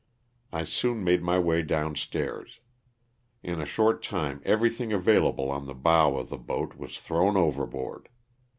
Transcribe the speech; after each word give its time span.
I 0.51 0.63
soon 0.63 1.03
made 1.03 1.21
my 1.21 1.37
way 1.37 1.61
down 1.61 1.95
stairs. 1.95 2.59
In 3.43 3.61
a 3.61 3.67
short 3.67 4.01
time 4.01 4.41
everything 4.43 4.91
available 4.91 5.51
on 5.51 5.67
the 5.67 5.75
bow 5.75 6.17
of 6.17 6.29
the 6.29 6.39
boat 6.39 6.75
was 6.75 6.99
thrown 6.99 7.37
overboard. 7.37 8.09